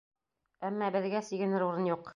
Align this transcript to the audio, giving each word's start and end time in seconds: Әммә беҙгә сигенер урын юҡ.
Әммә 0.71 0.89
беҙгә 0.97 1.25
сигенер 1.29 1.71
урын 1.71 1.95
юҡ. 1.97 2.07